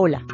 [0.00, 0.24] Hola,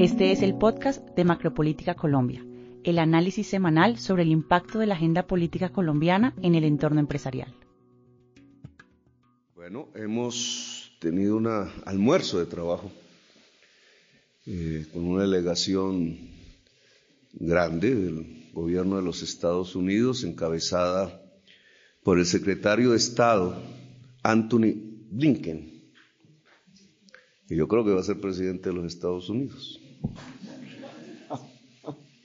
[0.00, 2.44] este es el podcast de Macropolítica Colombia,
[2.82, 7.54] el análisis semanal sobre el impacto de la agenda política colombiana en el entorno empresarial.
[9.54, 12.90] Bueno, hemos tenido un almuerzo de trabajo
[14.44, 16.18] eh, con una delegación
[17.34, 21.22] grande del gobierno de los Estados Unidos, encabezada
[22.02, 23.62] por el secretario de Estado,
[24.24, 24.74] Anthony
[25.12, 25.71] Blinken,
[27.52, 29.78] que yo creo que va a ser presidente de los Estados Unidos.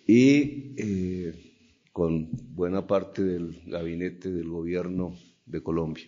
[0.08, 1.54] Y eh,
[1.92, 6.06] con buena parte del gabinete del gobierno de Colombia.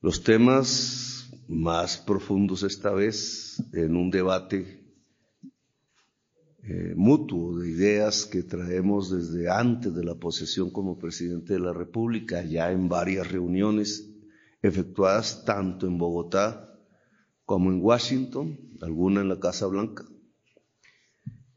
[0.00, 4.86] Los temas más profundos esta vez en un debate
[6.62, 11.72] eh, mutuo de ideas que traemos desde antes de la posesión como presidente de la
[11.72, 14.08] República, ya en varias reuniones
[14.62, 16.68] efectuadas tanto en Bogotá
[17.44, 20.04] como en Washington, alguna en la Casa Blanca,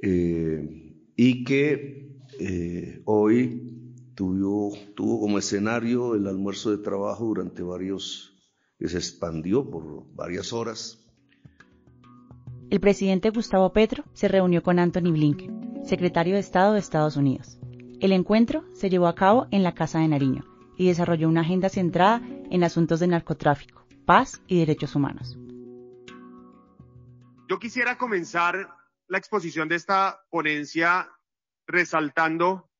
[0.01, 8.33] eh, y que eh, hoy tuvo, como escenario el almuerzo de trabajo durante varios,
[8.77, 11.01] que se expandió por varias horas.
[12.69, 17.59] El presidente Gustavo Petro se reunió con Anthony Blinken, secretario de Estado de Estados Unidos.
[17.99, 20.43] El encuentro se llevó a cabo en la Casa de Nariño
[20.77, 25.37] y desarrolló una agenda centrada en asuntos de narcotráfico, paz y derechos humanos.
[27.47, 28.75] Yo quisiera comenzar
[29.07, 31.11] la exposición de esta ponencia
[31.67, 32.71] resaltando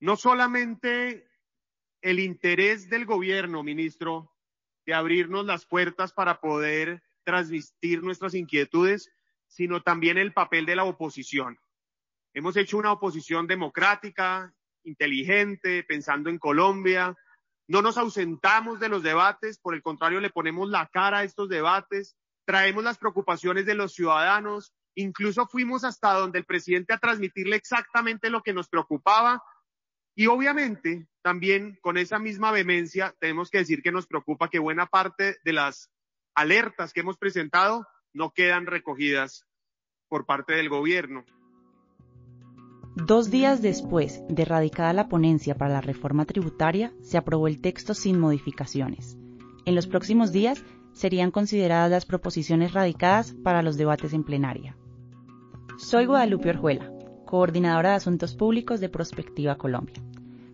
[0.00, 1.28] no solamente
[2.00, 4.32] el interés del gobierno, ministro,
[4.86, 9.10] de abrirnos las puertas para poder transmitir nuestras inquietudes,
[9.46, 11.58] sino también el papel de la oposición.
[12.32, 17.14] Hemos hecho una oposición democrática, inteligente, pensando en Colombia.
[17.68, 21.50] No nos ausentamos de los debates, por el contrario, le ponemos la cara a estos
[21.50, 27.56] debates traemos las preocupaciones de los ciudadanos, incluso fuimos hasta donde el presidente a transmitirle
[27.56, 29.42] exactamente lo que nos preocupaba
[30.14, 34.86] y obviamente también con esa misma vehemencia tenemos que decir que nos preocupa que buena
[34.86, 35.90] parte de las
[36.34, 39.46] alertas que hemos presentado no quedan recogidas
[40.08, 41.24] por parte del gobierno.
[42.94, 47.94] Dos días después de radicada la ponencia para la reforma tributaria, se aprobó el texto
[47.94, 49.16] sin modificaciones.
[49.64, 54.76] En los próximos días serían consideradas las proposiciones radicadas para los debates en plenaria.
[55.78, 56.92] Soy Guadalupe Orjuela,
[57.24, 60.02] coordinadora de Asuntos Públicos de Prospectiva Colombia.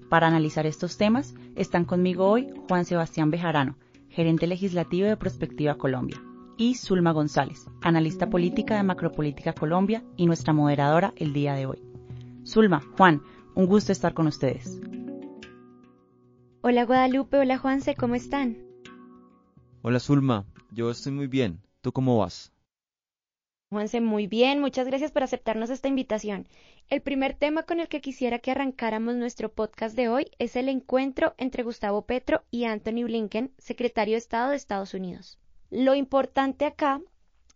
[0.08, 3.76] Para analizar estos temas están conmigo hoy Juan Sebastián Bejarano,
[4.08, 6.22] gerente legislativo de Prospectiva Colombia,
[6.56, 11.82] y Zulma González, analista política de Macropolítica Colombia y nuestra moderadora el día de hoy.
[12.44, 13.22] Zulma, Juan,
[13.54, 14.80] un gusto estar con ustedes.
[16.60, 18.67] Hola Guadalupe, hola Juanse, ¿cómo están?
[19.88, 21.62] Hola Zulma, yo estoy muy bien.
[21.80, 22.52] ¿Tú cómo vas?
[23.70, 24.60] Juanse, muy bien.
[24.60, 26.46] Muchas gracias por aceptarnos esta invitación.
[26.90, 30.68] El primer tema con el que quisiera que arrancáramos nuestro podcast de hoy es el
[30.68, 35.38] encuentro entre Gustavo Petro y Anthony Blinken, secretario de Estado de Estados Unidos.
[35.70, 37.00] Lo importante acá,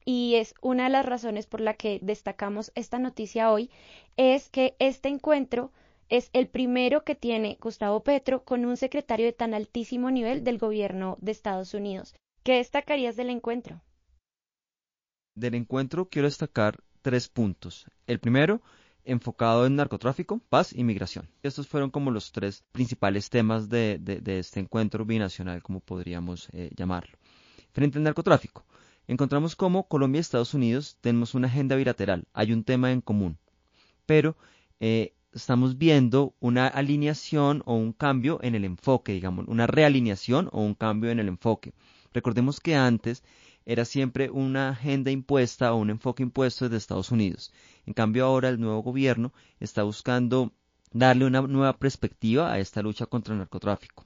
[0.07, 3.71] y es una de las razones por la que destacamos esta noticia hoy,
[4.17, 5.71] es que este encuentro
[6.13, 10.59] es el primero que tiene Gustavo Petro con un secretario de tan altísimo nivel del
[10.59, 12.15] gobierno de Estados Unidos.
[12.43, 13.81] ¿Qué destacarías del encuentro?
[15.35, 17.87] Del encuentro quiero destacar tres puntos.
[18.07, 18.61] El primero,
[19.05, 21.31] enfocado en narcotráfico, paz y migración.
[21.43, 27.17] Estos fueron como los tres principales temas de, este encuentro binacional, como podríamos eh, llamarlo.
[27.73, 28.67] Frente al narcotráfico,
[29.07, 33.39] encontramos cómo Colombia y Estados Unidos tenemos una agenda bilateral, hay un tema en común,
[34.05, 34.37] pero
[34.79, 40.61] eh, estamos viendo una alineación o un cambio en el enfoque, digamos, una realineación o
[40.63, 41.73] un cambio en el enfoque.
[42.13, 43.23] Recordemos que antes
[43.65, 47.53] era siempre una agenda impuesta o un enfoque impuesto desde Estados Unidos.
[47.87, 50.53] En cambio ahora el nuevo gobierno está buscando
[50.93, 54.05] darle una nueva perspectiva a esta lucha contra el narcotráfico.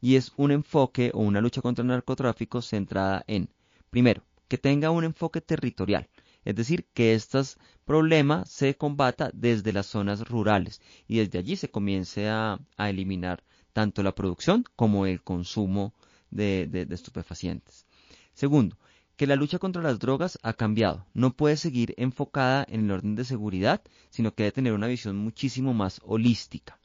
[0.00, 3.48] Y es un enfoque o una lucha contra el narcotráfico centrada en,
[3.90, 6.08] primero, que tenga un enfoque territorial.
[6.44, 11.70] Es decir, que estos problemas se combata desde las zonas rurales y desde allí se
[11.70, 13.42] comience a, eliminar
[13.72, 15.94] tanto la producción como el consumo
[16.30, 17.86] de, de estupefacientes.
[18.34, 18.76] Segundo,
[19.16, 21.06] que la lucha contra las drogas ha cambiado.
[21.14, 25.16] No puede seguir enfocada en el orden de seguridad, sino que debe tener una visión
[25.16, 26.78] muchísimo más holística.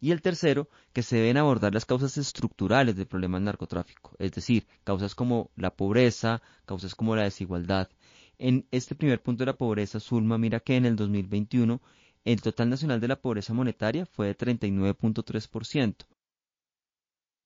[0.00, 4.32] Y el tercero, que se deben abordar las causas estructurales del problema del narcotráfico, es
[4.32, 7.88] decir, causas como la pobreza, causas como la desigualdad,
[8.38, 11.80] en este primer punto de la pobreza, Zulma mira que en el 2021
[12.24, 16.06] el total nacional de la pobreza monetaria fue de 39.3%.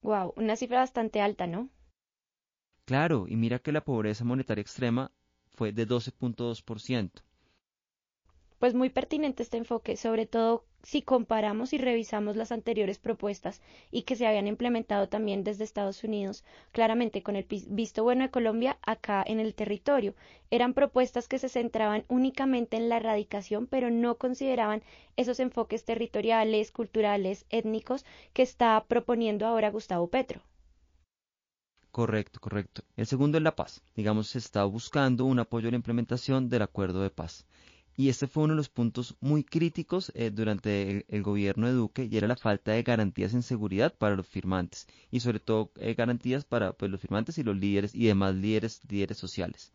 [0.03, 1.69] Wow, una cifra bastante alta, ¿no?
[2.87, 5.13] Claro, y mira que la pobreza monetaria extrema
[5.51, 7.11] fue de 12.2%.
[8.59, 13.61] Pues muy pertinente este enfoque, sobre todo si comparamos y revisamos las anteriores propuestas
[13.91, 18.31] y que se habían implementado también desde Estados Unidos, claramente con el visto bueno de
[18.31, 20.15] Colombia acá en el territorio.
[20.51, 24.83] Eran propuestas que se centraban únicamente en la erradicación, pero no consideraban
[25.17, 30.43] esos enfoques territoriales, culturales, étnicos que está proponiendo ahora Gustavo Petro.
[31.91, 32.83] Correcto, correcto.
[32.97, 33.83] El segundo es la paz.
[33.97, 37.47] Digamos, se está buscando un apoyo a la implementación del acuerdo de paz.
[37.97, 42.09] Y este fue uno de los puntos muy críticos eh, durante el, gobierno de Duque
[42.11, 45.95] y era la falta de garantías en seguridad para los firmantes y sobre todo eh,
[45.95, 49.73] garantías para pues, los firmantes y los líderes y demás líderes, líderes sociales.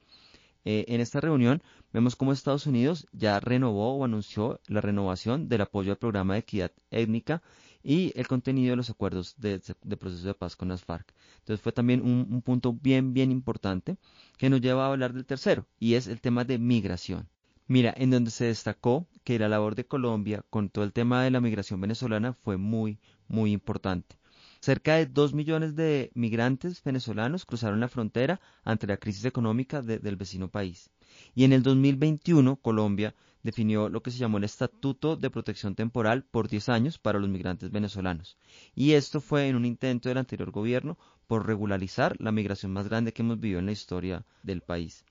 [0.65, 1.61] Eh, en esta reunión
[1.93, 6.39] vemos cómo Estados Unidos ya renovó o anunció la renovación del apoyo al programa de
[6.39, 7.43] equidad étnica
[7.83, 9.59] y el contenido de los acuerdos de,
[9.99, 11.13] proceso de paz con las FARC.
[11.39, 13.97] Entonces fue también un, un punto bien, bien importante
[14.39, 17.29] que nos lleva a hablar del tercero y es el tema de migración.
[17.67, 21.31] Mira, en donde se destacó que la labor de Colombia con todo el tema de
[21.31, 24.19] la migración venezolana fue muy, muy importante.
[24.59, 30.15] Cerca de dos millones de migrantes venezolanos cruzaron la frontera ante la crisis económica del
[30.15, 30.91] vecino país.
[31.33, 36.23] Y en el 2021 Colombia definió lo que se llamó el Estatuto de Protección Temporal
[36.23, 38.37] por 10 años para los migrantes venezolanos.
[38.75, 43.11] Y esto fue en un intento del anterior gobierno por regularizar la migración más grande
[43.11, 45.03] que hemos vivido en la historia del país.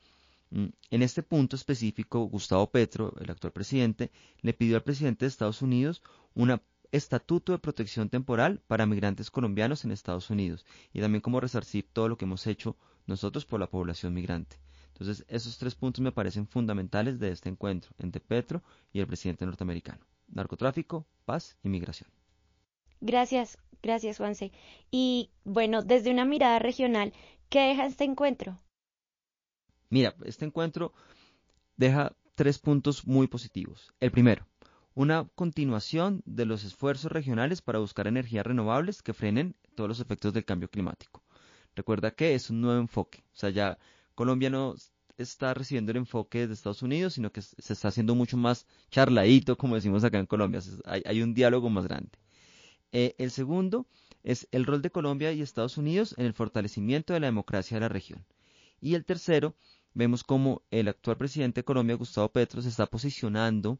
[0.54, 5.28] Mm, en este punto específico, Gustavo Petro, el actual presidente, le pidió al presidente de
[5.28, 6.00] Estados Unidos
[6.32, 6.60] un
[6.92, 12.08] estatuto de protección temporal para migrantes colombianos en Estados Unidos y también como resarcir todo
[12.08, 14.56] lo que hemos hecho nosotros por la población migrante.
[14.92, 18.62] Entonces, esos tres puntos me parecen fundamentales de este encuentro entre Petro
[18.92, 20.06] y el presidente norteamericano.
[20.28, 22.08] Narcotráfico, paz y migración.
[23.00, 24.52] Gracias, gracias Juanse.
[24.92, 27.12] Y bueno, desde una mirada regional,
[27.48, 28.60] ¿qué deja este encuentro?
[29.94, 30.93] Mira, este encuentro
[31.76, 33.94] deja tres puntos muy positivos.
[34.00, 34.44] El primero,
[34.93, 40.32] una continuación de los esfuerzos regionales para buscar energías renovables que frenen todos los efectos
[40.32, 41.23] del cambio climático.
[41.76, 43.23] Recuerda que es un nuevo enfoque.
[43.35, 43.79] O sea, ya
[44.17, 44.75] Colombia no
[45.17, 49.56] está recibiendo el enfoque de Estados Unidos, sino que se está haciendo mucho más charladito,
[49.56, 50.61] como decimos acá en Colombia.
[50.87, 52.19] Hay, un diálogo más grande.
[52.90, 53.87] Eh, el segundo
[54.25, 57.82] es el rol de Colombia y Estados Unidos en el fortalecimiento de la democracia de
[57.82, 58.26] la región.
[58.85, 59.55] Y el tercero,
[59.94, 63.79] vemos como el actual presidente de Colombia, Gustavo Petro, se está posicionando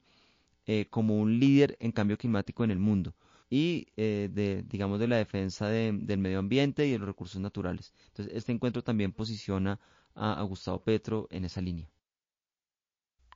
[0.67, 3.15] eh, como un líder en cambio climático en el mundo
[3.51, 7.93] y eh, de, digamos, de la defensa del medio ambiente y de los recursos naturales.
[8.09, 9.79] Entonces, este encuentro también posiciona
[10.15, 11.89] a, a Gustavo Petro en esa línea.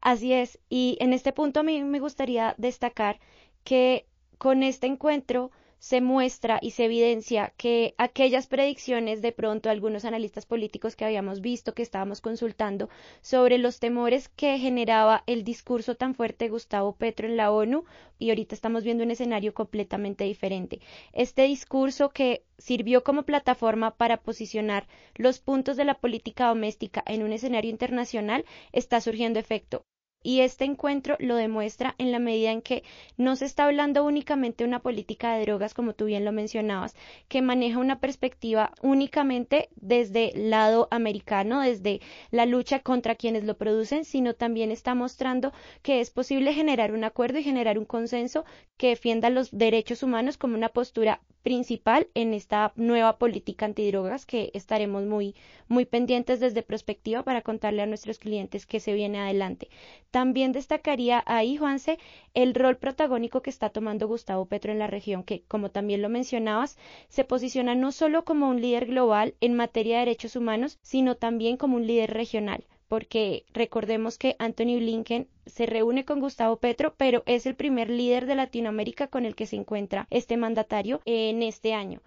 [0.00, 3.20] Así es, y en este punto a mí me gustaría destacar
[3.64, 4.06] que
[4.38, 10.46] con este encuentro se muestra y se evidencia que aquellas predicciones de pronto algunos analistas
[10.46, 12.88] políticos que habíamos visto, que estábamos consultando
[13.20, 17.84] sobre los temores que generaba el discurso tan fuerte de Gustavo Petro en la ONU
[18.18, 20.80] y ahorita estamos viendo un escenario completamente diferente.
[21.12, 27.22] Este discurso que sirvió como plataforma para posicionar los puntos de la política doméstica en
[27.22, 29.84] un escenario internacional está surgiendo efecto.
[30.22, 32.82] Y este encuentro lo demuestra en la medida en que
[33.16, 36.96] no se está hablando únicamente de una política de drogas, como tú bien lo mencionabas,
[37.28, 42.00] que maneja una perspectiva únicamente desde el lado americano, desde
[42.30, 45.52] la lucha contra quienes lo producen, sino también está mostrando
[45.82, 48.44] que es posible generar un acuerdo y generar un consenso
[48.76, 54.50] que defienda los derechos humanos como una postura principal en esta nueva política antidrogas que
[54.52, 55.34] estaremos muy,
[55.66, 59.70] muy pendientes desde perspectiva para contarle a nuestros clientes que se viene adelante.
[60.10, 61.98] También destacaría ahí, Juanse,
[62.34, 66.10] el rol protagónico que está tomando Gustavo Petro en la región, que, como también lo
[66.10, 66.76] mencionabas,
[67.08, 71.56] se posiciona no solo como un líder global en materia de derechos humanos, sino también
[71.56, 77.22] como un líder regional porque recordemos que Anthony Blinken se reúne con Gustavo Petro, pero
[77.26, 81.74] es el primer líder de Latinoamérica con el que se encuentra este mandatario en este
[81.74, 82.00] año.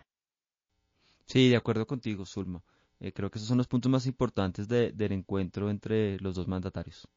[1.27, 2.63] Sí, de acuerdo contigo, Zulma.
[3.00, 7.07] Eh, creo que esos son los puntos más importantes del encuentro entre los dos mandatarios.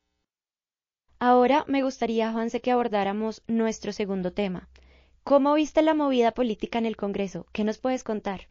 [1.18, 4.68] Ahora me gustaría, Juanse, que abordáramos nuestro segundo tema.
[5.24, 7.46] ¿Cómo viste la movida política en el Congreso?
[7.52, 8.48] ¿Qué nos puedes contar?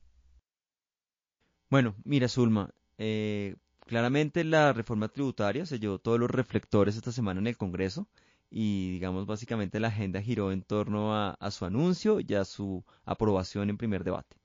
[1.70, 3.56] Bueno, mira, Zulma, eh,
[3.94, 8.08] Claramente la reforma tributaria se llevó todos los reflectores esta semana en el Congreso
[8.50, 13.70] y digamos básicamente la agenda giró en torno a, su anuncio y a su aprobación
[13.70, 14.36] en primer debate.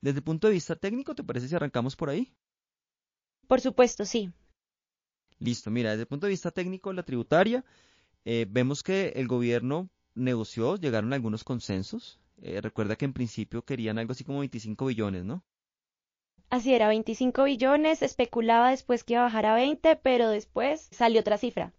[0.00, 2.34] Desde el punto de vista técnico, ¿te parece si arrancamos por ahí?
[3.46, 4.32] Por supuesto, sí.
[5.38, 7.64] Listo, mira, desde el punto de vista técnico, la tributaria,
[8.24, 12.18] eh, vemos que el gobierno negoció, llegaron a algunos consensos.
[12.38, 15.44] Eh, recuerda que en principio querían algo así como 25 billones, ¿no?
[16.50, 21.20] Así era, 25 billones, especulaba después que iba a bajar a 20, pero después salió
[21.20, 21.72] otra cifra.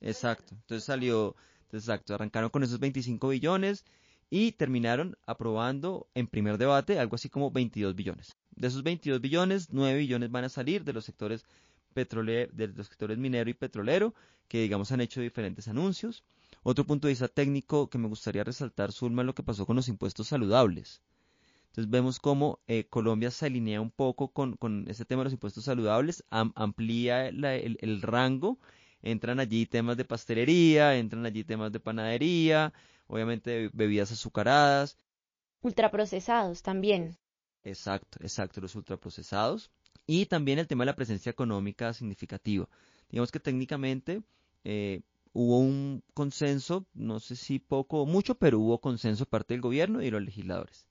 [0.00, 1.36] Exacto, entonces salió,
[1.72, 3.84] exacto, arrancaron con esos 25 billones
[4.30, 8.36] y terminaron aprobando en primer debate algo así como 22 billones.
[8.50, 11.44] De esos 22 billones, 9 billones van a salir de los sectores
[11.92, 14.14] petrolero, de los sectores minero y petrolero,
[14.48, 16.24] que digamos han hecho diferentes anuncios.
[16.62, 19.76] Otro punto de vista técnico que me gustaría resaltar, Zulma, es lo que pasó con
[19.76, 21.02] los impuestos saludables.
[21.74, 25.32] Entonces vemos cómo eh, Colombia se alinea un poco con, con ese tema de los
[25.32, 28.60] impuestos saludables, amplía el, rango,
[29.02, 32.72] entran allí temas de pastelería, entran allí temas de panadería,
[33.08, 34.96] obviamente bebidas azucaradas.
[35.62, 37.16] Ultraprocesados también.
[37.64, 39.72] Exacto, exacto, los ultraprocesados.
[40.06, 42.68] Y también el tema de la presencia económica significativa.
[43.10, 44.22] Digamos que técnicamente
[44.62, 45.00] eh,
[45.32, 50.00] hubo un consenso, no sé si poco o mucho, pero hubo consenso parte del gobierno
[50.02, 50.86] y los legisladores.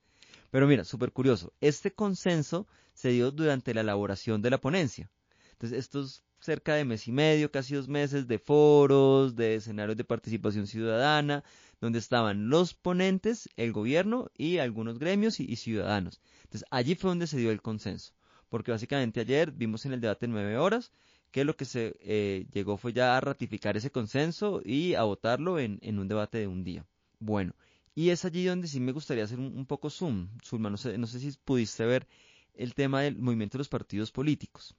[0.54, 5.10] Pero mira, súper curioso, este consenso se dio durante la elaboración de la ponencia.
[5.50, 10.04] Entonces, estos cerca de mes y medio, casi dos meses de foros, de escenarios de
[10.04, 11.42] participación ciudadana,
[11.80, 16.20] donde estaban los ponentes, el gobierno y algunos gremios y, ciudadanos.
[16.44, 18.12] Entonces, allí fue donde se dio el consenso,
[18.48, 20.92] porque básicamente ayer vimos en el debate nueve horas
[21.32, 25.58] que lo que se eh, llegó fue ya a ratificar ese consenso y a votarlo
[25.58, 26.86] en, un debate de un día.
[27.18, 27.54] Bueno,
[27.94, 31.06] y es allí donde sí me gustaría hacer un, poco zoom, Zulma, no sé, no
[31.06, 32.06] sé si pudiste ver
[32.54, 34.74] el tema del movimiento de los partidos políticos.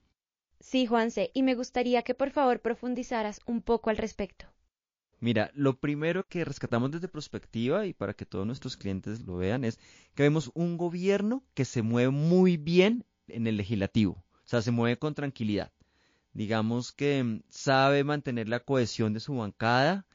[0.60, 4.46] Sí, Juanse, y me gustaría que por favor profundizaras un poco al respecto.
[5.20, 9.64] Mira, lo primero que rescatamos desde perspectiva y para que todos nuestros clientes lo vean
[9.64, 9.78] es
[10.14, 14.72] que vemos un gobierno que se mueve muy bien en el legislativo, o sea, se
[14.72, 15.72] mueve con tranquilidad.
[16.32, 20.06] Digamos que mm, sabe mantener la cohesión de su bancada,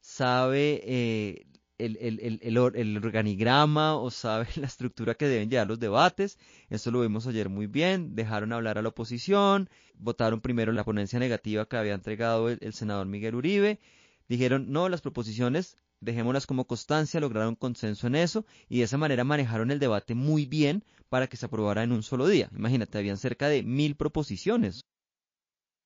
[0.00, 1.46] sabe eh,
[1.78, 6.38] el, el, el, organigrama o sabe la estructura que deben llevar los debates.
[6.68, 8.14] Esto lo vimos ayer muy bien.
[8.14, 13.06] Dejaron hablar a la oposición, votaron primero la ponencia negativa que había entregado el, senador
[13.06, 13.78] Miguel Uribe.
[14.28, 19.24] Dijeron, no, las proposiciones dejémoslas como constancia, lograron consenso en eso y de esa manera
[19.24, 22.50] manejaron el debate muy bien para que se aprobara en un solo día.
[22.54, 24.82] Imagínate, habían cerca de mil proposiciones.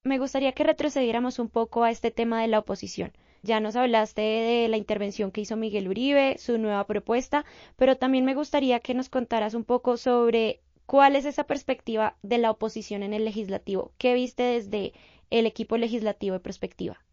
[0.04, 3.12] Me gustaría que retrocediéramos un poco a este tema de la oposición.
[3.42, 7.44] Ya nos hablaste de la intervención que hizo Miguel Uribe, su nueva propuesta,
[7.76, 12.38] pero también me gustaría que nos contaras un poco sobre cuál es esa perspectiva de
[12.38, 13.94] la oposición en el legislativo.
[13.98, 14.92] ¿Qué viste desde
[15.30, 17.04] el equipo legislativo de perspectiva?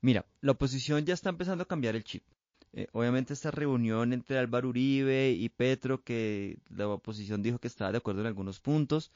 [0.00, 2.24] Mira, la oposición ya está empezando a cambiar el chip.
[2.72, 7.92] Eh, obviamente esta reunión entre Álvaro Uribe y Petro, que la oposición dijo que estaba
[7.92, 9.12] de acuerdo en algunos puntos.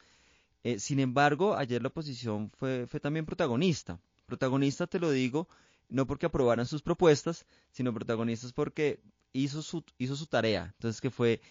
[0.62, 3.98] Eh, sin embargo, ayer la oposición fue, fue también protagonista.
[4.32, 5.46] Protagonista te lo digo,
[5.90, 8.98] no porque aprobaran sus propuestas, sino protagonistas porque
[9.34, 10.72] hizo su, hizo su tarea.
[10.76, 11.42] Entonces, que fue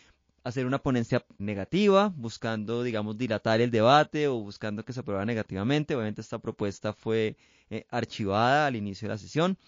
[0.43, 5.93] hacer una ponencia negativa, buscando, digamos, dilatar el debate o buscando que se aprobara negativamente.
[5.93, 7.38] Obviamente esta propuesta fue
[7.69, 9.59] eh, archivada al inicio de la sesión.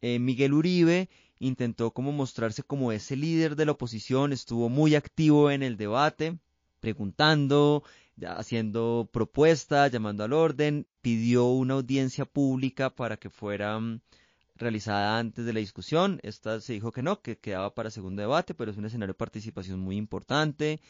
[0.00, 5.50] Eh, Miguel Uribe intentó como mostrarse como ese líder de la oposición, estuvo muy activo
[5.50, 6.38] en el debate,
[6.80, 7.82] preguntando,
[8.26, 14.00] haciendo propuestas, llamando al orden, pidió una audiencia pública para que fuera mm,
[14.56, 16.20] realizada antes de la discusión.
[16.22, 19.18] Esta se dijo que no, que quedaba para segundo debate, pero es un escenario de
[19.18, 20.80] participación muy importante.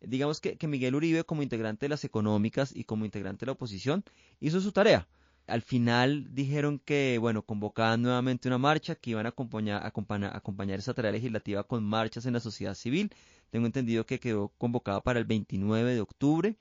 [0.00, 4.04] Digamos que, Miguel Uribe, como integrante de las económicas y como integrante de la oposición,
[4.40, 5.08] hizo su tarea.
[5.46, 10.78] Al final dijeron que, bueno, convocaban nuevamente una marcha, que iban a acompañar, acompañar, acompañar
[10.78, 13.10] esa tarea legislativa con marchas en la sociedad civil.
[13.50, 16.56] Tengo entendido que quedó convocada para el 29 de octubre.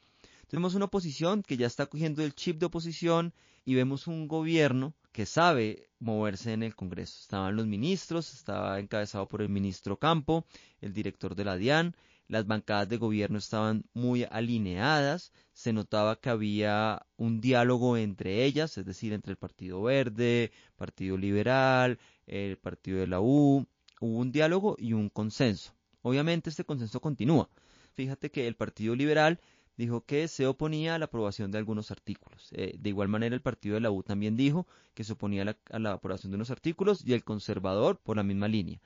[0.54, 3.34] Tenemos una oposición que ya está cogiendo el chip de oposición
[3.66, 7.18] y vemos un gobierno que sabe moverse en el Congreso.
[7.22, 10.46] Estaban los ministros, estaba encabezado por el ministro Campo,
[10.80, 11.96] el director de la DIAN,
[12.28, 18.78] las bancadas de gobierno estaban muy alineadas, se notaba que había un diálogo entre ellas,
[18.78, 23.66] es decir, entre el Partido Verde, Partido Liberal, el Partido de la U,
[24.00, 25.74] hubo un diálogo y un consenso.
[26.04, 27.50] Obviamente este consenso continúa.
[27.94, 29.40] Fíjate que el Partido Liberal
[29.78, 32.50] dijo que se oponía a la aprobación de algunos artículos.
[32.54, 35.80] Eh, de igual manera, el partido de la U también dijo que se oponía a
[35.80, 38.80] la, aprobación de unos artículos y el conservador por la misma línea.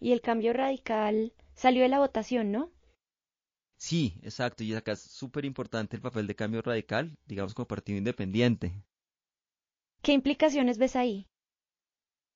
[0.00, 2.70] Y el cambio radical salió de la votación, ¿no?
[3.76, 4.62] Sí, exacto.
[4.62, 8.72] Y acá es súper importante el papel de cambio radical, digamos como partido independiente.
[10.02, 11.29] ¿Qué implicaciones ves ahí?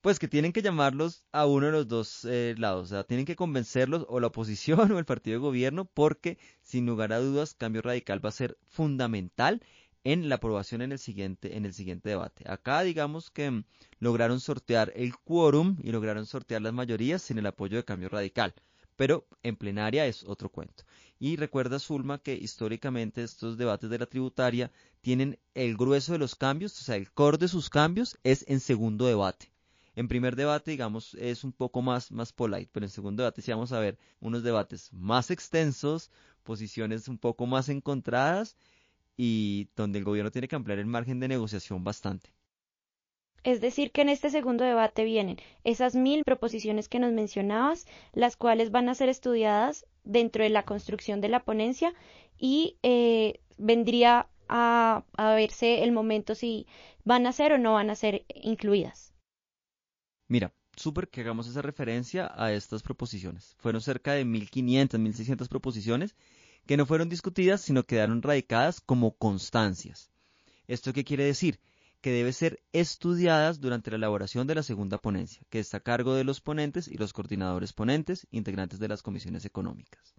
[0.04, 3.24] Pues que tienen que llamarlos a uno de los dos eh, lados, o sea, tienen
[3.24, 7.54] que convencerlos o la oposición o el partido de gobierno, porque sin lugar a dudas,
[7.54, 9.62] Cambio Radical va a ser fundamental
[10.04, 12.44] en la aprobación en el siguiente, en el siguiente debate.
[12.46, 13.64] Acá digamos que mm,
[13.98, 18.52] lograron sortear el quórum y lograron sortear las mayorías sin el apoyo de Cambio Radical.
[18.96, 20.84] pero en plenaria es otro cuento.
[21.18, 24.70] Y recuerda, Zulma, que históricamente estos debates de la tributaria
[25.00, 28.60] tienen el grueso de los cambios, o sea, el core de sus cambios es en
[28.60, 29.53] segundo debate.
[29.96, 33.52] En primer debate, digamos, es un poco más, más polite, pero en segundo debate sí
[33.52, 36.10] vamos a ver unos debates más extensos,
[36.42, 38.56] posiciones un poco más encontradas
[39.16, 42.30] y donde el gobierno tiene que ampliar el margen de negociación bastante.
[43.44, 48.36] Es decir, que en este segundo debate vienen esas mil proposiciones que nos mencionabas, las
[48.36, 51.94] cuales van a ser estudiadas dentro de la construcción de la ponencia
[52.38, 56.66] y eh, vendría a, a verse el momento si
[57.04, 59.13] van a ser o no van a ser incluidas.
[60.28, 63.54] Mira, súper que hagamos esa referencia a estas proposiciones.
[63.58, 66.16] Fueron cerca de 1.500, 1.600 proposiciones
[66.66, 70.10] que no fueron discutidas, sino quedaron radicadas como constancias.
[70.66, 71.60] ¿Esto qué quiere decir?
[72.00, 76.14] Que debe ser estudiadas durante la elaboración de la segunda ponencia, que está a cargo
[76.14, 80.14] de los ponentes y los coordinadores ponentes, integrantes de las comisiones económicas.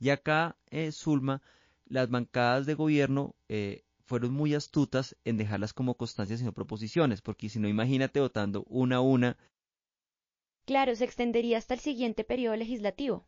[0.00, 1.42] Y acá, eh, Zulma,
[1.86, 7.20] las bancadas de gobierno eh, fueron muy astutas en dejarlas como constancias y no proposiciones,
[7.20, 9.36] porque si no, imagínate votando una a una.
[10.64, 13.26] Claro, se extendería hasta el siguiente periodo legislativo.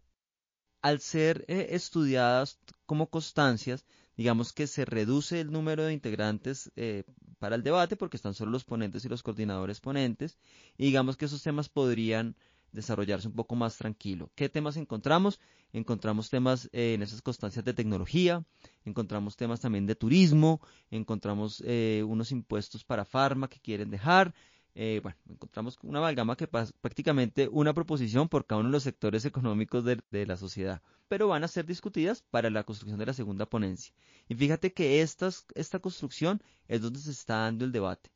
[0.81, 3.85] Al ser eh, estudiadas como constancias,
[4.17, 7.05] digamos que se reduce el número de integrantes eh,
[7.39, 10.39] para el debate, porque están solo los ponentes y los coordinadores ponentes,
[10.79, 12.37] y digamos que esos temas podrían
[12.73, 14.31] desarrollarse un poco más tranquilo.
[14.35, 15.41] ¿Qué temas encontramos?
[15.73, 18.45] Encontramos temas eh, en esas constancias de tecnología,
[18.85, 20.61] encontramos temas también de turismo,
[20.91, 24.35] encontramos eh, unos impuestos para farma que quieren dejar.
[24.75, 29.25] Eh, bueno, encontramos una amalgama que prácticamente una proposición por cada uno de los sectores
[29.25, 33.47] económicos de, la sociedad, pero van a ser discutidas para la construcción de la segunda
[33.47, 33.93] ponencia.
[34.29, 38.11] Y fíjate que esta construcción es donde se está dando el debate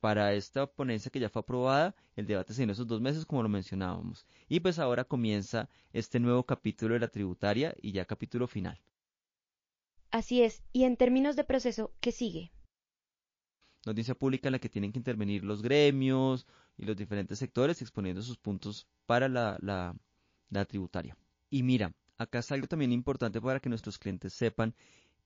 [0.00, 3.42] para esta ponencia que ya fue aprobada, el debate se dio esos dos meses, como
[3.42, 4.26] lo mencionábamos.
[4.48, 8.80] Y pues ahora comienza este nuevo capítulo de la tributaria y ya capítulo final.
[10.10, 10.62] Así es.
[10.72, 12.50] Y en términos de proceso, ¿qué sigue?
[13.86, 16.46] Noticia pública en la que tienen que intervenir los gremios
[16.76, 19.94] y los diferentes sectores exponiendo sus puntos para la, la,
[20.50, 21.16] la tributaria.
[21.48, 24.74] Y mira, acá es algo también importante para que nuestros clientes sepan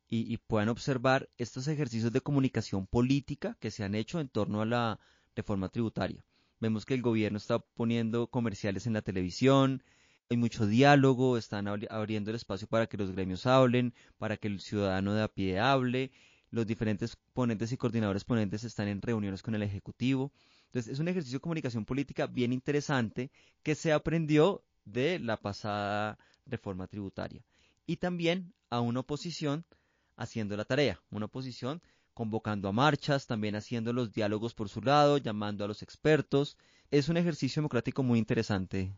[0.08, 4.66] y, puedan observar estos ejercicios de comunicación política que se han hecho en torno a
[4.66, 5.00] la
[5.34, 6.24] reforma tributaria.
[6.60, 9.82] Vemos que el gobierno está poniendo comerciales en la televisión,
[10.30, 14.60] hay mucho diálogo, están abriendo el espacio para que los gremios hablen, para que el
[14.60, 16.12] ciudadano de a pie hable,
[16.50, 20.32] los diferentes ponentes y coordinadores ponentes están en reuniones con el Ejecutivo.
[20.66, 23.30] Entonces es un ejercicio de comunicación política bien interesante
[23.62, 27.44] que se aprendió de la pasada reforma tributaria.
[27.86, 29.66] Y también a una oposición
[30.16, 31.82] haciendo la tarea, una oposición
[32.14, 36.56] convocando a marchas, también haciendo los diálogos por su lado, llamando a los expertos.
[36.90, 38.92] Es un ejercicio democrático muy interesante.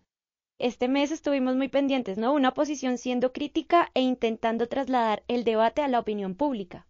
[0.58, 2.32] Este mes estuvimos muy pendientes, ¿no?
[2.32, 6.86] Una oposición siendo crítica e intentando trasladar el debate a la opinión pública.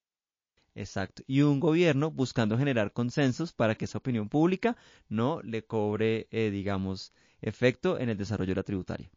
[0.74, 1.22] Exacto.
[1.26, 4.76] Y un gobierno buscando generar consensos para que esa opinión pública
[5.08, 9.10] no le cobre, eh, digamos, efecto en el desarrollo de la tributaria.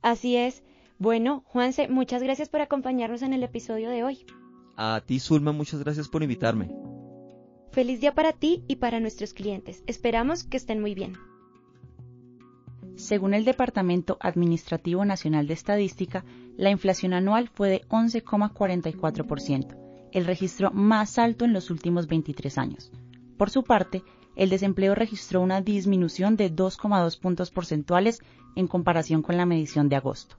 [0.00, 0.62] Así es.
[0.98, 4.24] Bueno, Juanse, muchas gracias por acompañarnos en el episodio de hoy.
[4.76, 6.70] A ti, Zulma, muchas gracias por invitarme.
[7.72, 9.82] Feliz día para ti y para nuestros clientes.
[9.86, 11.14] Esperamos que estén muy bien.
[12.94, 16.24] Según el Departamento Administrativo Nacional de Estadística,
[16.56, 19.76] la inflación anual fue de 11,44%,
[20.12, 22.92] el registro más alto en los últimos 23 años.
[23.36, 24.04] Por su parte,
[24.36, 28.22] el desempleo registró una disminución de 2,2 puntos porcentuales
[28.54, 30.36] en comparación con la medición de agosto.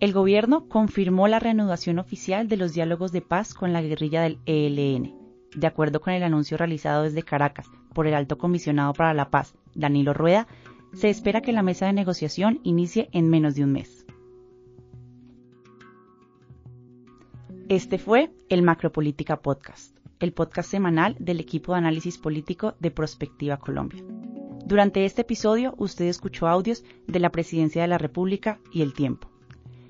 [0.00, 4.38] El gobierno confirmó la reanudación oficial de los diálogos de paz con la guerrilla del
[4.46, 5.14] ELN.
[5.54, 9.54] De acuerdo con el anuncio realizado desde Caracas por el alto comisionado para la paz,
[9.74, 10.46] Danilo Rueda,
[10.94, 14.06] se espera que la mesa de negociación inicie en menos de un mes.
[17.68, 23.58] Este fue el Macropolítica Podcast, el podcast semanal del equipo de análisis político de Prospectiva
[23.58, 24.02] Colombia.
[24.64, 29.29] Durante este episodio usted escuchó audios de la Presidencia de la República y El Tiempo.